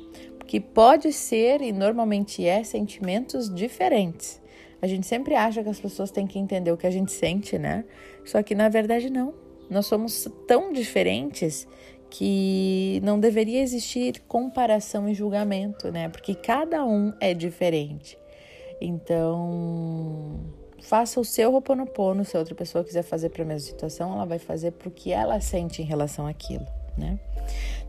que 0.48 0.60
pode 0.60 1.12
ser 1.12 1.62
e 1.62 1.72
normalmente 1.72 2.46
é 2.46 2.64
sentimentos 2.64 3.54
diferentes. 3.54 4.42
A 4.82 4.88
gente 4.88 5.06
sempre 5.06 5.36
acha 5.36 5.62
que 5.62 5.70
as 5.70 5.80
pessoas 5.80 6.10
têm 6.10 6.26
que 6.26 6.40
entender 6.40 6.72
o 6.72 6.78
que 6.78 6.88
a 6.88 6.92
gente 6.92 7.12
sente, 7.12 7.58
né? 7.58 7.86
Só 8.26 8.42
que 8.42 8.56
na 8.56 8.68
verdade 8.68 9.10
não. 9.10 9.34
Nós 9.70 9.86
somos 9.86 10.28
tão 10.48 10.74
diferentes 10.74 11.68
que 12.10 13.00
não 13.04 13.20
deveria 13.20 13.62
existir 13.62 14.22
comparação 14.28 15.08
e 15.08 15.14
julgamento, 15.14 15.92
né? 15.92 16.10
Porque 16.10 16.36
cada 16.36 16.86
um 16.86 17.14
é 17.22 17.34
diferente. 17.34 18.18
Então, 18.82 20.40
faça 20.82 21.20
o 21.20 21.26
seu 21.26 21.54
Ho'oponopono, 21.54 22.26
se 22.26 22.38
outra 22.38 22.56
pessoa 22.56 22.84
quiser 22.84 23.04
fazer 23.04 23.30
para 23.30 23.44
a 23.44 23.46
mesma 23.46 23.68
situação, 23.68 24.14
ela 24.14 24.26
vai 24.26 24.40
fazer 24.40 24.72
para 24.72 24.88
o 24.88 24.92
que 24.92 25.12
ela 25.12 25.40
sente 25.40 25.82
em 25.82 25.86
relação 25.86 26.28
àquilo, 26.28 26.66
né? 26.98 27.20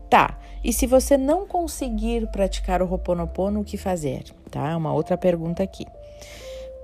Tá, 0.09 0.39
e 0.63 0.71
se 0.71 0.85
você 0.85 1.17
não 1.17 1.47
conseguir 1.47 2.27
praticar 2.27 2.81
o 2.81 2.85
Ho'oponopono, 2.85 3.61
o 3.61 3.63
que 3.63 3.77
fazer? 3.77 4.23
Tá, 4.51 4.77
uma 4.77 4.93
outra 4.93 5.17
pergunta 5.17 5.63
aqui. 5.63 5.85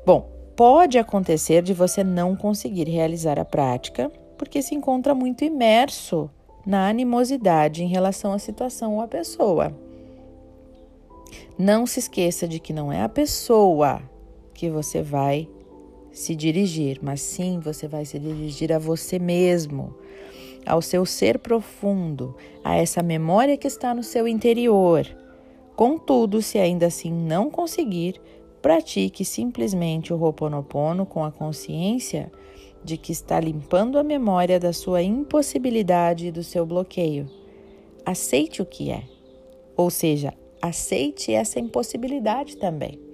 Bom, 0.05 0.27
pode 0.55 0.97
acontecer 0.97 1.61
de 1.61 1.73
você 1.73 2.03
não 2.03 2.35
conseguir 2.35 2.89
realizar 2.89 3.39
a 3.39 3.45
prática 3.45 4.11
porque 4.37 4.61
se 4.61 4.73
encontra 4.73 5.13
muito 5.13 5.43
imerso 5.43 6.29
na 6.65 6.87
animosidade 6.87 7.83
em 7.83 7.87
relação 7.87 8.33
à 8.33 8.39
situação 8.39 8.95
ou 8.95 9.01
à 9.01 9.07
pessoa. 9.07 9.75
Não 11.57 11.85
se 11.85 11.99
esqueça 11.99 12.47
de 12.47 12.59
que 12.59 12.73
não 12.73 12.91
é 12.91 13.01
a 13.01 13.09
pessoa 13.09 14.01
que 14.53 14.69
você 14.69 15.01
vai 15.01 15.47
se 16.11 16.35
dirigir, 16.35 16.99
mas 17.01 17.21
sim 17.21 17.59
você 17.59 17.87
vai 17.87 18.05
se 18.05 18.19
dirigir 18.19 18.71
a 18.73 18.79
você 18.79 19.19
mesmo, 19.19 19.95
ao 20.65 20.81
seu 20.81 21.05
ser 21.05 21.39
profundo, 21.39 22.35
a 22.63 22.75
essa 22.75 23.01
memória 23.01 23.57
que 23.57 23.67
está 23.67 23.93
no 23.93 24.03
seu 24.03 24.27
interior. 24.27 25.05
Contudo, 25.75 26.41
se 26.41 26.57
ainda 26.57 26.87
assim 26.87 27.11
não 27.11 27.49
conseguir, 27.49 28.19
Pratique 28.61 29.23
simplesmente 29.23 30.13
o 30.13 30.21
Ho'oponopono 30.21 31.05
com 31.05 31.23
a 31.23 31.31
consciência 31.31 32.29
de 32.83 32.97
que 32.97 33.11
está 33.11 33.39
limpando 33.39 33.97
a 33.97 34.03
memória 34.03 34.59
da 34.59 34.73
sua 34.73 35.01
impossibilidade 35.01 36.27
e 36.27 36.31
do 36.31 36.43
seu 36.43 36.65
bloqueio. 36.65 37.29
Aceite 38.05 38.61
o 38.61 38.65
que 38.65 38.91
é, 38.91 39.03
ou 39.77 39.89
seja, 39.89 40.33
aceite 40.61 41.33
essa 41.33 41.59
impossibilidade 41.59 42.57
também. 42.57 43.08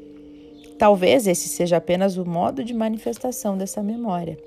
Talvez 0.78 1.28
esse 1.28 1.48
seja 1.48 1.78
apenas 1.78 2.18
o 2.18 2.26
modo 2.26 2.64
de 2.64 2.74
manifestação 2.74 3.58
dessa 3.58 3.82
memória. 3.82 4.38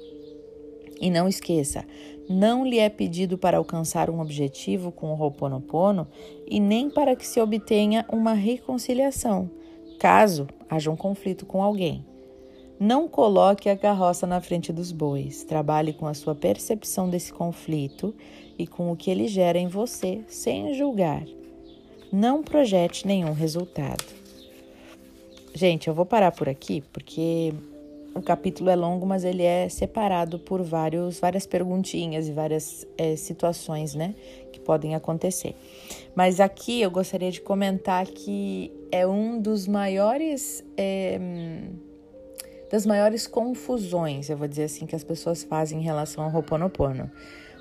E 1.00 1.10
não 1.10 1.28
esqueça, 1.28 1.84
não 2.28 2.66
lhe 2.66 2.78
é 2.78 2.88
pedido 2.88 3.38
para 3.38 3.58
alcançar 3.58 4.10
um 4.10 4.20
objetivo 4.20 4.90
com 4.90 5.12
o 5.12 5.18
Ho'oponopono 5.18 6.06
e 6.46 6.58
nem 6.60 6.90
para 6.90 7.14
que 7.14 7.26
se 7.26 7.40
obtenha 7.40 8.04
uma 8.10 8.32
reconciliação 8.32 9.50
caso 9.98 10.46
haja 10.70 10.90
um 10.90 10.96
conflito 10.96 11.44
com 11.44 11.62
alguém. 11.62 12.04
Não 12.78 13.08
coloque 13.08 13.68
a 13.68 13.76
carroça 13.76 14.26
na 14.26 14.40
frente 14.40 14.72
dos 14.72 14.92
bois. 14.92 15.42
Trabalhe 15.42 15.92
com 15.92 16.06
a 16.06 16.14
sua 16.14 16.34
percepção 16.34 17.10
desse 17.10 17.32
conflito 17.32 18.14
e 18.56 18.66
com 18.66 18.92
o 18.92 18.96
que 18.96 19.10
ele 19.10 19.26
gera 19.26 19.58
em 19.58 19.66
você, 19.66 20.20
sem 20.28 20.72
julgar. 20.74 21.24
Não 22.12 22.42
projete 22.42 23.06
nenhum 23.06 23.32
resultado. 23.32 24.17
Gente, 25.58 25.88
eu 25.88 25.94
vou 25.94 26.06
parar 26.06 26.30
por 26.30 26.48
aqui 26.48 26.84
porque 26.92 27.52
o 28.14 28.22
capítulo 28.22 28.70
é 28.70 28.76
longo, 28.76 29.04
mas 29.04 29.24
ele 29.24 29.42
é 29.42 29.68
separado 29.68 30.38
por 30.38 30.62
vários, 30.62 31.18
várias 31.18 31.48
perguntinhas 31.48 32.28
e 32.28 32.32
várias 32.32 32.86
é, 32.96 33.16
situações, 33.16 33.92
né, 33.92 34.14
que 34.52 34.60
podem 34.60 34.94
acontecer. 34.94 35.56
Mas 36.14 36.38
aqui 36.38 36.80
eu 36.80 36.92
gostaria 36.92 37.32
de 37.32 37.40
comentar 37.40 38.06
que 38.06 38.70
é 38.92 39.04
um 39.04 39.40
dos 39.40 39.66
maiores. 39.66 40.64
É, 40.76 41.18
das 42.70 42.86
maiores 42.86 43.26
confusões, 43.26 44.28
eu 44.28 44.36
vou 44.36 44.46
dizer 44.46 44.64
assim, 44.64 44.86
que 44.86 44.94
as 44.94 45.02
pessoas 45.02 45.42
fazem 45.42 45.80
em 45.80 45.82
relação 45.82 46.22
ao 46.22 46.30
Ho'oponopono. 46.30 47.10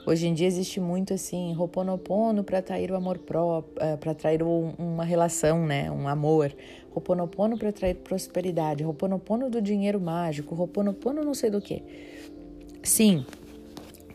Hoje 0.07 0.25
em 0.25 0.33
dia 0.33 0.47
existe 0.47 0.79
muito 0.79 1.13
assim, 1.13 1.53
Ho'oponopono 1.57 2.41
para 2.41 2.59
atrair 2.59 2.89
o 2.89 2.95
amor 2.95 3.17
próprio, 3.17 3.73
eh, 3.83 3.97
para 3.97 4.13
atrair 4.13 4.41
uma 4.41 5.03
relação, 5.03 5.65
né, 5.65 5.91
um 5.91 6.07
amor. 6.07 6.55
Ho'oponopono 6.95 7.57
para 7.57 7.67
atrair 7.67 7.95
prosperidade, 7.95 8.85
Ho'oponopono 8.85 9.49
do 9.49 9.61
dinheiro 9.61 9.99
mágico, 9.99 10.55
Ho'oponopono 10.55 11.25
não 11.25 11.33
sei 11.33 11.49
do 11.49 11.59
que. 11.59 11.83
Sim, 12.81 13.25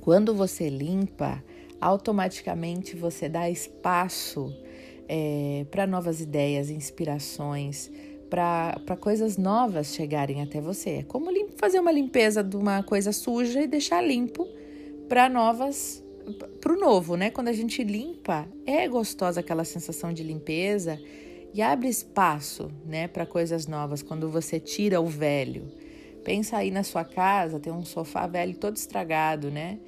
quando 0.01 0.35
você 0.35 0.71
limpa, 0.71 1.45
automaticamente 1.79 2.97
você 2.97 3.29
dá 3.29 3.51
espaço 3.51 4.51
é, 5.07 5.67
para 5.71 5.87
novas 5.87 6.23
ideias, 6.23 6.71
inspirações, 6.71 7.91
para 8.31 8.97
coisas 8.99 9.37
novas 9.37 9.89
chegarem 9.89 10.41
até 10.41 10.59
você. 10.59 10.91
É 11.01 11.03
como 11.03 11.29
fazer 11.59 11.81
uma 11.81 11.93
limpeza 11.93 12.43
de 12.43 12.57
uma 12.57 12.83
coisa 12.83 13.13
suja 13.13 13.61
e 13.61 13.67
deixar 13.67 14.01
limpo 14.01 14.49
para 15.13 15.29
novas, 15.29 16.03
para 16.59 16.73
o 16.73 16.81
novo, 16.81 17.17
né? 17.17 17.29
Quando 17.29 17.49
a 17.49 17.53
gente 17.53 17.85
limpa, 17.85 18.49
é 18.65 18.89
gostosa 18.89 19.41
aquela 19.41 19.63
sensação 19.63 20.11
de 20.11 20.23
limpeza 20.23 20.99
e 21.53 21.61
abre 21.61 21.87
espaço, 21.87 22.71
né, 22.87 23.07
para 23.09 23.27
coisas 23.27 23.67
novas. 23.67 24.03
Quando 24.03 24.31
você 24.31 24.59
tira 24.59 25.03
o 25.03 25.07
velho, 25.07 25.71
pensa 26.25 26.57
aí 26.57 26.71
na 26.71 26.83
sua 26.83 27.05
casa, 27.05 27.61
tem 27.61 27.71
um 27.71 27.85
sofá 27.85 28.27
velho 28.27 28.57
todo 28.57 28.77
estragado, 28.77 29.51
né? 29.51 29.81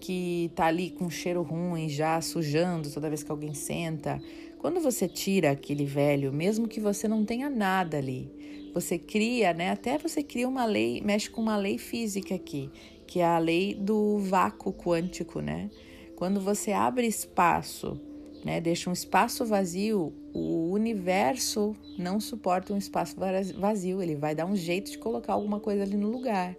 Que 0.00 0.52
tá 0.54 0.66
ali 0.66 0.90
com 0.90 1.10
cheiro 1.10 1.42
ruim, 1.42 1.88
já 1.88 2.20
sujando 2.20 2.88
toda 2.92 3.08
vez 3.08 3.24
que 3.24 3.30
alguém 3.32 3.54
senta 3.54 4.22
Quando 4.60 4.78
você 4.78 5.08
tira 5.08 5.50
aquele 5.52 5.86
velho, 5.86 6.30
mesmo 6.32 6.68
que 6.68 6.78
você 6.78 7.08
não 7.08 7.24
tenha 7.24 7.48
nada 7.48 7.96
ali, 7.96 8.30
você 8.74 8.98
cria, 8.98 9.54
né? 9.54 9.70
Até 9.70 9.96
você 9.96 10.22
cria 10.22 10.46
uma 10.46 10.66
lei, 10.66 11.00
mexe 11.00 11.30
com 11.30 11.40
uma 11.40 11.56
lei 11.56 11.78
física 11.78 12.34
aqui, 12.34 12.70
que 13.10 13.18
é 13.18 13.26
a 13.26 13.38
lei 13.38 13.74
do 13.74 14.18
vácuo 14.18 14.72
quântico, 14.72 15.40
né? 15.40 15.68
Quando 16.14 16.40
você 16.40 16.70
abre 16.70 17.08
espaço, 17.08 18.00
né, 18.44 18.60
deixa 18.60 18.88
um 18.88 18.92
espaço 18.92 19.44
vazio, 19.44 20.14
o 20.32 20.70
universo 20.70 21.74
não 21.98 22.20
suporta 22.20 22.72
um 22.72 22.78
espaço 22.78 23.16
vazio, 23.58 24.00
ele 24.00 24.14
vai 24.14 24.32
dar 24.32 24.46
um 24.46 24.54
jeito 24.54 24.92
de 24.92 24.98
colocar 24.98 25.32
alguma 25.32 25.58
coisa 25.58 25.82
ali 25.82 25.96
no 25.96 26.08
lugar, 26.08 26.56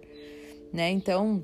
né? 0.70 0.90
Então, 0.90 1.42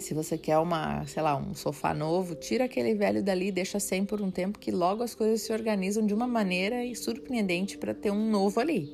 se 0.00 0.14
você 0.14 0.36
quer 0.36 0.58
uma, 0.58 1.06
sei 1.06 1.22
lá, 1.22 1.36
um 1.36 1.54
sofá 1.54 1.94
novo, 1.94 2.34
tira 2.34 2.64
aquele 2.64 2.96
velho 2.96 3.22
dali, 3.22 3.52
deixa 3.52 3.78
sem 3.78 4.04
por 4.04 4.20
um 4.20 4.32
tempo 4.32 4.58
que 4.58 4.72
logo 4.72 5.04
as 5.04 5.14
coisas 5.14 5.42
se 5.42 5.52
organizam 5.52 6.04
de 6.04 6.12
uma 6.12 6.26
maneira 6.26 6.76
surpreendente 6.96 7.78
para 7.78 7.94
ter 7.94 8.10
um 8.10 8.28
novo 8.28 8.58
ali, 8.58 8.90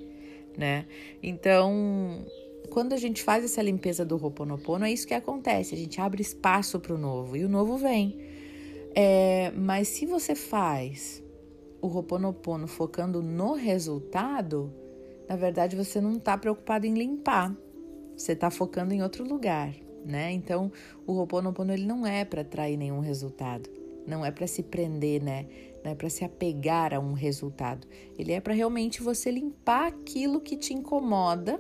né? 0.55 0.85
Então, 1.23 2.27
quando 2.75 2.93
a 2.93 2.97
gente 2.97 3.23
faz 3.23 3.45
essa 3.45 3.63
limpeza 3.63 4.05
do 4.05 4.17
Ho'oponopono, 4.17 4.85
é 4.85 4.91
isso 4.91 5.07
que 5.07 5.15
acontece, 5.15 5.77
a 5.77 5.79
gente 5.79 6.01
abre 6.01 6.21
espaço 6.21 6.81
para 6.81 6.93
o 6.93 6.99
novo 6.99 7.37
e 7.37 7.45
o 7.45 7.49
novo 7.49 7.77
vem. 7.77 8.19
É, 8.97 9.53
mas 9.53 9.87
se 9.87 10.05
você 10.05 10.35
faz 10.35 11.23
o 11.81 11.87
Ho'oponopono 11.87 12.67
focando 12.67 13.23
no 13.23 13.53
resultado, 13.53 14.75
na 15.29 15.37
verdade 15.37 15.77
você 15.77 16.01
não 16.01 16.15
está 16.15 16.37
preocupado 16.37 16.85
em 16.85 16.95
limpar, 16.95 17.57
você 18.17 18.33
está 18.33 18.51
focando 18.51 18.93
em 18.93 19.05
outro 19.05 19.23
lugar 19.23 19.73
né? 20.05 20.33
Então, 20.33 20.71
o 21.07 21.13
Ho'oponopono 21.15 21.73
ele 21.73 21.87
não 21.87 22.07
é 22.07 22.25
para 22.25 22.43
atrair 22.43 22.77
nenhum 22.77 23.01
resultado, 23.01 23.71
não 24.07 24.25
é 24.25 24.31
para 24.31 24.47
se 24.47 24.63
prender, 24.63 25.23
né? 25.23 25.47
Não 25.83 25.93
é 25.93 25.95
para 25.95 26.11
se 26.11 26.25
apegar 26.25 26.93
a 26.93 27.01
um 27.01 27.13
resultado. 27.13 27.87
Ele 28.19 28.33
é 28.33 28.41
para 28.41 28.53
realmente 28.53 29.03
você 29.03 29.31
limpar 29.31 29.87
aquilo 29.89 30.41
que 30.41 30.57
te 30.57 30.75
incomoda, 30.75 31.59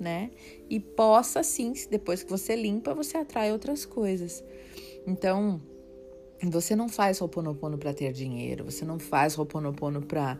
né? 0.00 0.30
E 0.68 0.80
possa 0.80 1.42
sim, 1.42 1.72
depois 1.90 2.22
que 2.22 2.30
você 2.30 2.56
limpa, 2.56 2.94
você 2.94 3.16
atrai 3.16 3.52
outras 3.52 3.84
coisas. 3.84 4.42
Então, 5.06 5.60
você 6.48 6.74
não 6.74 6.88
faz 6.88 7.20
Ho'oponopono 7.20 7.76
para 7.76 7.92
ter 7.92 8.12
dinheiro, 8.12 8.64
você 8.64 8.84
não 8.84 8.98
faz 8.98 9.36
Ho'oponopono 9.36 10.00
para 10.02 10.38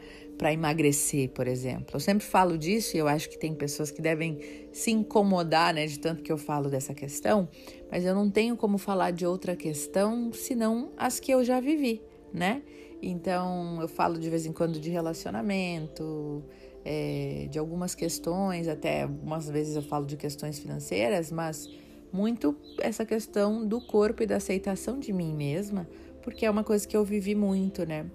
emagrecer, 0.52 1.28
por 1.30 1.46
exemplo. 1.46 1.94
Eu 1.94 2.00
sempre 2.00 2.26
falo 2.26 2.56
disso 2.56 2.96
e 2.96 2.98
eu 2.98 3.06
acho 3.06 3.28
que 3.28 3.38
tem 3.38 3.54
pessoas 3.54 3.90
que 3.90 4.00
devem 4.00 4.38
se 4.72 4.90
incomodar, 4.90 5.74
né, 5.74 5.86
de 5.86 5.98
tanto 5.98 6.22
que 6.22 6.32
eu 6.32 6.38
falo 6.38 6.70
dessa 6.70 6.94
questão, 6.94 7.48
mas 7.90 8.06
eu 8.06 8.14
não 8.14 8.30
tenho 8.30 8.56
como 8.56 8.78
falar 8.78 9.10
de 9.10 9.26
outra 9.26 9.54
questão 9.54 10.32
senão 10.32 10.90
as 10.96 11.20
que 11.20 11.30
eu 11.30 11.44
já 11.44 11.60
vivi, 11.60 12.02
né? 12.32 12.62
Então 13.02 13.78
eu 13.80 13.88
falo 13.88 14.18
de 14.18 14.28
vez 14.30 14.46
em 14.46 14.52
quando 14.52 14.78
de 14.80 14.90
relacionamento, 14.90 16.42
é, 16.84 17.46
de 17.50 17.58
algumas 17.58 17.94
questões, 17.94 18.68
até 18.68 19.02
algumas 19.02 19.48
vezes 19.48 19.76
eu 19.76 19.82
falo 19.82 20.06
de 20.06 20.16
questões 20.16 20.58
financeiras, 20.58 21.30
mas 21.30 21.68
muito 22.12 22.56
essa 22.78 23.04
questão 23.04 23.66
do 23.66 23.80
corpo 23.80 24.22
e 24.22 24.26
da 24.26 24.36
aceitação 24.36 24.98
de 24.98 25.12
mim 25.12 25.34
mesma, 25.34 25.88
porque 26.22 26.44
é 26.44 26.50
uma 26.50 26.64
coisa 26.64 26.86
que 26.86 26.96
eu 26.96 27.04
vivi 27.04 27.34
muito, 27.34 27.86
né? 27.86 28.06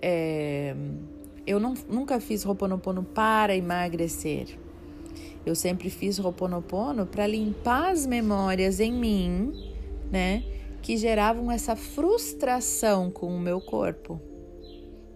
É, 0.00 0.74
eu 1.46 1.60
não, 1.60 1.74
nunca 1.88 2.20
fiz 2.20 2.42
Roponopono 2.42 3.02
para 3.02 3.56
emagrecer. 3.56 4.58
Eu 5.44 5.54
sempre 5.54 5.90
fiz 5.90 6.18
Roponopono 6.18 7.06
para 7.06 7.26
limpar 7.26 7.92
as 7.92 8.04
memórias 8.04 8.80
em 8.80 8.92
mim, 8.92 9.52
né? 10.10 10.42
Que 10.82 10.96
geravam 10.96 11.50
essa 11.50 11.76
frustração 11.76 13.10
com 13.10 13.28
o 13.28 13.40
meu 13.40 13.60
corpo 13.60 14.20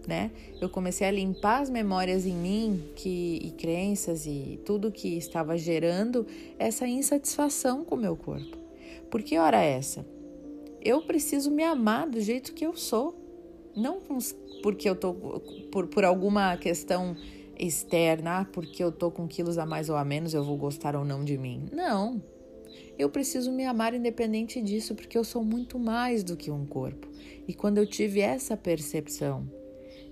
né? 0.07 0.31
Eu 0.59 0.69
comecei 0.69 1.07
a 1.07 1.11
limpar 1.11 1.61
as 1.61 1.69
memórias 1.69 2.25
em 2.25 2.35
mim 2.35 2.83
que, 2.95 3.39
e 3.43 3.51
crenças 3.51 4.25
e 4.25 4.59
tudo 4.65 4.91
que 4.91 5.17
estava 5.17 5.57
gerando 5.57 6.25
essa 6.57 6.87
insatisfação 6.87 7.83
com 7.83 7.95
o 7.95 7.97
meu 7.97 8.15
corpo. 8.15 8.57
Por 9.09 9.21
que 9.21 9.37
hora 9.37 9.61
é 9.61 9.71
essa? 9.71 10.05
Eu 10.81 11.01
preciso 11.01 11.51
me 11.51 11.63
amar 11.63 12.09
do 12.09 12.19
jeito 12.19 12.53
que 12.53 12.65
eu 12.65 12.75
sou, 12.75 13.15
não 13.75 13.99
porque 14.63 14.89
eu 14.89 14.95
tô 14.95 15.13
por, 15.71 15.87
por 15.87 16.03
alguma 16.03 16.57
questão 16.57 17.15
externa, 17.57 18.39
ah, 18.39 18.45
porque 18.45 18.83
eu 18.83 18.91
tô 18.91 19.11
com 19.11 19.27
quilos 19.27 19.57
a 19.57 19.65
mais 19.65 19.89
ou 19.89 19.95
a 19.95 20.03
menos, 20.03 20.33
eu 20.33 20.43
vou 20.43 20.57
gostar 20.57 20.95
ou 20.95 21.05
não 21.05 21.23
de 21.23 21.37
mim. 21.37 21.67
Não. 21.71 22.21
Eu 22.97 23.09
preciso 23.09 23.51
me 23.51 23.65
amar 23.65 23.93
independente 23.93 24.61
disso, 24.61 24.95
porque 24.95 25.17
eu 25.17 25.23
sou 25.23 25.43
muito 25.43 25.77
mais 25.77 26.23
do 26.23 26.35
que 26.35 26.49
um 26.49 26.65
corpo. 26.65 27.07
E 27.47 27.53
quando 27.53 27.77
eu 27.77 27.85
tive 27.85 28.19
essa 28.19 28.57
percepção, 28.57 29.47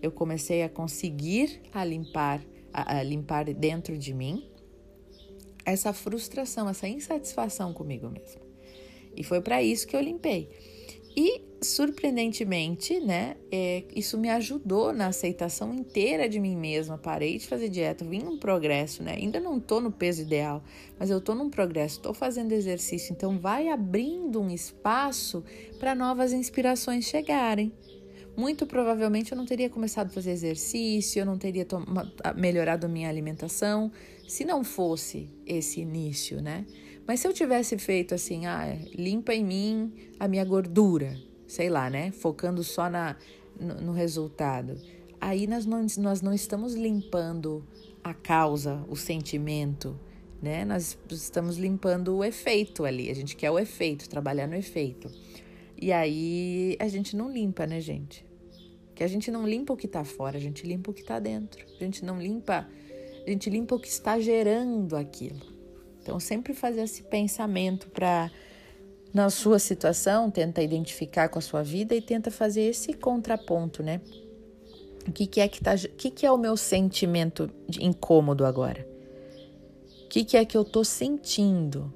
eu 0.02 0.12
comecei 0.12 0.64
a 0.64 0.70
conseguir 0.70 1.62
a 1.74 1.84
limpar, 1.84 2.42
a, 2.74 2.98
a 2.98 3.04
limpar 3.04 3.46
dentro 3.54 3.98
de 3.98 4.14
mim 4.14 4.50
essa 5.66 5.94
frustração, 5.94 6.68
essa 6.68 6.88
insatisfação 6.88 7.74
comigo 7.74 8.10
mesma. 8.10 8.42
E 9.16 9.24
foi 9.24 9.42
para 9.42 9.62
isso 9.62 9.88
que 9.88 9.96
eu 9.96 10.02
limpei. 10.02 10.50
E 11.16 11.42
surpreendentemente, 11.62 13.00
né, 13.00 13.36
é, 13.52 13.84
isso 13.94 14.18
me 14.18 14.30
ajudou 14.30 14.94
na 14.94 15.08
aceitação 15.08 15.74
inteira 15.74 16.30
de 16.30 16.40
mim 16.40 16.56
mesma. 16.56 16.98
Parei 16.98 17.38
de 17.38 17.46
fazer 17.46 17.70
dieta, 17.70 18.06
vim 18.06 18.20
num 18.20 18.38
progresso, 18.38 19.04
né? 19.04 19.16
Ainda 19.16 19.40
não 19.40 19.60
tô 19.60 19.82
no 19.82 19.92
peso 19.92 20.22
ideal, 20.22 20.64
mas 20.98 21.10
eu 21.10 21.20
tô 21.20 21.36
num 21.36 21.50
progresso, 21.50 22.00
tô 22.00 22.14
fazendo 22.14 22.54
exercício, 22.54 23.12
então 23.12 23.38
vai 23.38 23.68
abrindo 23.68 24.40
um 24.40 24.50
espaço 24.50 25.44
para 25.78 25.94
novas 25.94 26.32
inspirações 26.32 27.06
chegarem 27.06 27.74
muito 28.40 28.66
provavelmente 28.66 29.34
eu 29.34 29.38
não 29.38 29.46
teria 29.46 29.70
começado 29.70 30.08
a 30.08 30.10
fazer 30.10 30.32
exercício, 30.32 31.20
eu 31.20 31.26
não 31.26 31.38
teria 31.38 31.68
melhorado 32.38 32.86
a 32.86 32.90
minha 32.90 33.10
alimentação 33.10 33.92
se 34.26 34.46
não 34.46 34.64
fosse 34.64 35.30
esse 35.46 35.82
início, 35.82 36.42
né? 36.42 36.66
Mas 37.06 37.20
se 37.20 37.28
eu 37.28 37.34
tivesse 37.34 37.78
feito 37.78 38.16
assim, 38.16 38.46
ah, 38.46 38.78
limpa 38.96 39.34
em 39.34 39.44
mim 39.44 39.94
a 40.18 40.28
minha 40.28 40.46
gordura, 40.46 41.18
sei 41.48 41.70
lá, 41.70 41.90
né? 41.90 42.12
Focando 42.12 42.64
só 42.64 42.90
na, 42.90 43.18
no, 43.60 43.82
no 43.82 43.92
resultado. 43.92 44.80
Aí 45.20 45.46
nós 45.46 45.66
não, 45.66 45.86
nós 45.98 46.22
não 46.22 46.34
estamos 46.34 46.76
limpando 46.76 47.62
a 48.02 48.14
causa, 48.14 48.86
o 48.88 48.96
sentimento, 48.96 50.00
né? 50.42 50.64
Nós 50.64 50.98
estamos 51.12 51.58
limpando 51.58 52.16
o 52.16 52.24
efeito 52.24 52.86
ali. 52.86 53.10
A 53.10 53.16
gente 53.16 53.36
quer 53.36 53.52
o 53.52 53.60
efeito, 53.60 54.08
trabalhar 54.08 54.48
no 54.48 54.56
efeito. 54.56 55.12
E 55.82 55.92
aí 55.92 56.78
a 56.80 56.88
gente 56.88 57.18
não 57.18 57.30
limpa, 57.30 57.66
né, 57.66 57.82
gente? 57.82 58.29
Que 59.00 59.04
a 59.06 59.08
gente 59.08 59.32
não 59.32 59.48
limpa 59.48 59.72
o 59.72 59.78
que 59.78 59.86
está 59.86 60.04
fora, 60.04 60.36
a 60.36 60.42
gente 60.42 60.68
limpa 60.68 60.92
o 60.92 60.94
que 60.94 61.00
está 61.00 61.20
dentro. 61.20 61.66
A 61.80 61.82
gente 61.86 62.04
não 62.04 62.22
limpa, 62.22 62.68
a 63.26 63.30
gente 63.30 63.50
limpa 63.50 63.74
o 63.74 63.80
que 63.80 63.88
está 63.88 64.20
gerando 64.20 64.94
aquilo. 64.94 65.40
Então, 66.02 66.20
sempre 66.20 66.54
fazer 66.54 66.82
esse 66.82 67.04
pensamento 67.04 67.88
para 67.88 68.30
na 69.14 69.30
sua 69.30 69.58
situação, 69.58 70.30
tenta 70.30 70.62
identificar 70.62 71.30
com 71.30 71.40
a 71.40 71.42
sua 71.42 71.64
vida 71.64 71.96
e 71.96 72.02
tenta 72.02 72.30
fazer 72.30 72.64
esse 72.64 72.92
contraponto, 72.92 73.82
né? 73.82 74.02
O 75.08 75.14
que, 75.14 75.26
que 75.28 75.40
é 75.40 75.48
que 75.48 75.64
tá, 75.64 75.76
o 75.76 75.96
que, 75.96 76.12
que 76.12 76.26
é 76.26 76.32
o 76.34 76.38
meu 76.38 76.58
sentimento 76.58 77.50
de 77.70 77.82
incômodo 77.82 78.46
agora? 78.46 78.86
O 80.04 80.10
que, 80.10 80.26
que 80.26 80.36
é 80.36 80.44
que 80.44 80.58
eu 80.58 80.66
tô 80.66 80.84
sentindo? 80.84 81.94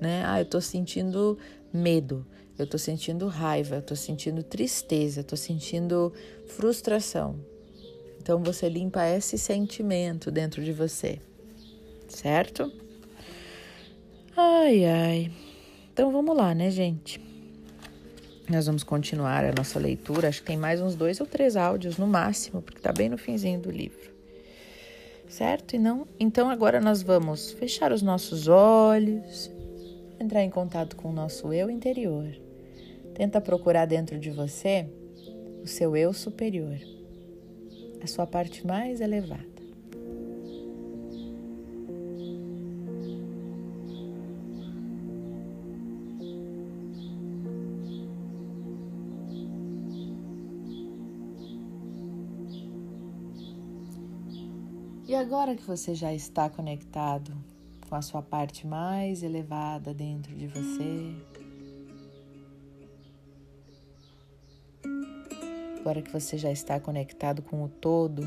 Né? 0.00 0.24
Ah, 0.26 0.40
eu 0.40 0.44
tô 0.44 0.60
sentindo 0.60 1.38
medo 1.72 2.26
eu 2.58 2.64
estou 2.64 2.78
sentindo 2.78 3.26
raiva, 3.28 3.76
eu 3.76 3.80
estou 3.80 3.96
sentindo 3.96 4.42
tristeza, 4.42 5.20
estou 5.20 5.36
sentindo 5.36 6.12
frustração. 6.46 7.36
Então 8.20 8.42
você 8.42 8.68
limpa 8.68 9.06
esse 9.06 9.36
sentimento 9.36 10.30
dentro 10.30 10.64
de 10.64 10.72
você, 10.72 11.20
certo? 12.08 12.72
Ai, 14.34 14.84
ai. 14.84 15.32
Então 15.92 16.10
vamos 16.10 16.36
lá, 16.36 16.54
né, 16.54 16.70
gente? 16.70 17.20
Nós 18.48 18.66
vamos 18.66 18.82
continuar 18.82 19.44
a 19.44 19.52
nossa 19.52 19.78
leitura. 19.78 20.28
Acho 20.28 20.40
que 20.40 20.46
tem 20.46 20.56
mais 20.56 20.80
uns 20.80 20.94
dois 20.94 21.20
ou 21.20 21.26
três 21.26 21.56
áudios 21.56 21.98
no 21.98 22.06
máximo, 22.06 22.62
porque 22.62 22.78
está 22.78 22.92
bem 22.92 23.08
no 23.08 23.18
finzinho 23.18 23.60
do 23.60 23.70
livro. 23.70 24.14
Certo? 25.28 25.76
E 25.76 25.78
não? 25.78 26.06
Então 26.18 26.48
agora 26.48 26.80
nós 26.80 27.02
vamos 27.02 27.50
fechar 27.52 27.92
os 27.92 28.02
nossos 28.02 28.48
olhos, 28.48 29.50
entrar 30.18 30.42
em 30.42 30.50
contato 30.50 30.96
com 30.96 31.10
o 31.10 31.12
nosso 31.12 31.52
eu 31.52 31.68
interior 31.68 32.45
Tenta 33.16 33.40
procurar 33.40 33.86
dentro 33.86 34.18
de 34.18 34.30
você 34.30 34.86
o 35.62 35.66
seu 35.66 35.96
eu 35.96 36.12
superior, 36.12 36.78
a 38.02 38.06
sua 38.06 38.26
parte 38.26 38.66
mais 38.66 39.00
elevada. 39.00 39.56
E 55.08 55.14
agora 55.14 55.56
que 55.56 55.62
você 55.62 55.94
já 55.94 56.12
está 56.12 56.50
conectado 56.50 57.32
com 57.88 57.94
a 57.94 58.02
sua 58.02 58.20
parte 58.20 58.66
mais 58.66 59.22
elevada 59.22 59.94
dentro 59.94 60.34
de 60.34 60.46
você, 60.48 61.14
Agora 65.86 66.02
que 66.02 66.12
você 66.12 66.36
já 66.36 66.50
está 66.50 66.80
conectado 66.80 67.42
com 67.42 67.62
o 67.62 67.68
todo, 67.68 68.20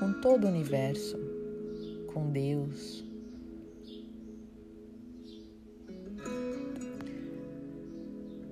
com 0.00 0.20
todo 0.20 0.42
o 0.42 0.48
universo, 0.48 1.16
com 2.12 2.28
Deus, 2.28 3.04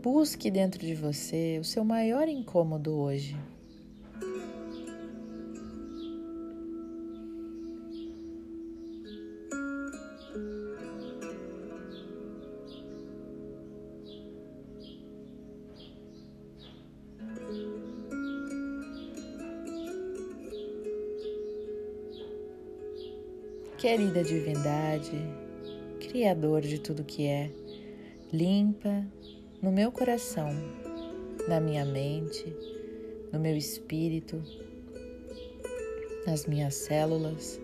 busque 0.00 0.48
dentro 0.48 0.78
de 0.78 0.94
você 0.94 1.58
o 1.60 1.64
seu 1.64 1.84
maior 1.84 2.28
incômodo 2.28 2.96
hoje. 2.96 3.36
Querida 23.96 24.22
divindade, 24.22 25.18
Criador 25.98 26.60
de 26.60 26.78
tudo 26.78 27.02
que 27.02 27.24
é, 27.24 27.50
limpa 28.30 29.02
no 29.62 29.72
meu 29.72 29.90
coração, 29.90 30.50
na 31.48 31.58
minha 31.60 31.82
mente, 31.82 32.44
no 33.32 33.40
meu 33.40 33.56
espírito, 33.56 34.42
nas 36.26 36.44
minhas 36.44 36.74
células, 36.74 37.58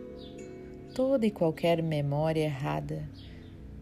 toda 0.95 1.27
e 1.27 1.31
qualquer 1.31 1.83
memória 1.83 2.45
errada, 2.45 3.07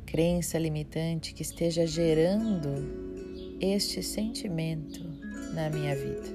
crença 0.05 0.59
limitante 0.59 1.33
que 1.33 1.43
esteja 1.43 1.87
gerando 1.87 3.55
este 3.61 4.03
sentimento 4.03 5.05
na 5.55 5.71
minha 5.71 5.95
vida. 5.95 6.29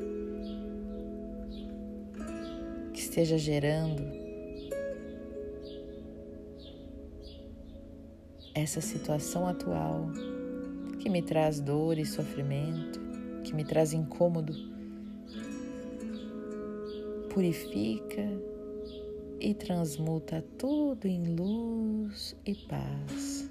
Que 2.94 3.02
esteja 3.02 3.38
gerando 3.38 4.25
essa 8.56 8.80
situação 8.80 9.46
atual 9.46 10.10
que 11.00 11.10
me 11.10 11.22
traz 11.22 11.60
dor 11.60 12.00
e 12.00 12.06
sofrimento, 12.06 13.00
que 13.44 13.54
me 13.54 13.66
traz 13.66 13.92
incômodo, 13.92 14.54
purifica 17.30 18.26
e 19.42 19.54
transmuta 19.54 20.44
tudo 20.58 21.06
em 21.06 21.36
luz 21.36 22.36
e 22.46 22.56
paz. 22.56 23.50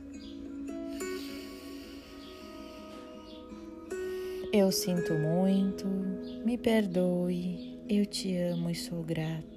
Eu 4.50 4.72
sinto 4.72 5.12
muito, 5.14 5.86
me 6.44 6.56
perdoe, 6.56 7.78
eu 7.88 8.06
te 8.06 8.36
amo 8.36 8.70
e 8.70 8.74
sou 8.74 9.02
grato. 9.02 9.53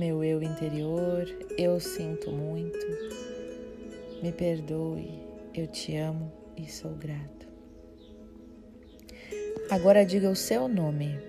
Meu 0.00 0.24
eu 0.24 0.42
interior, 0.42 1.26
eu 1.58 1.78
sinto 1.78 2.32
muito, 2.32 2.86
me 4.22 4.32
perdoe, 4.32 5.22
eu 5.54 5.66
te 5.66 5.94
amo 5.94 6.32
e 6.56 6.66
sou 6.66 6.92
grato. 6.92 7.46
Agora 9.68 10.02
diga 10.02 10.30
o 10.30 10.34
seu 10.34 10.66
nome 10.66 11.20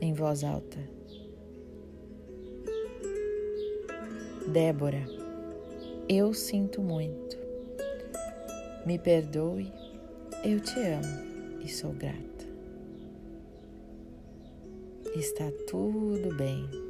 em 0.00 0.14
voz 0.14 0.44
alta. 0.44 0.78
Débora, 4.46 5.04
eu 6.08 6.32
sinto 6.32 6.80
muito. 6.80 7.36
Me 8.86 9.00
perdoe, 9.00 9.72
eu 10.44 10.60
te 10.60 10.78
amo 10.78 11.60
e 11.60 11.68
sou 11.68 11.92
grata. 11.92 12.46
Está 15.12 15.50
tudo 15.66 16.32
bem. 16.36 16.89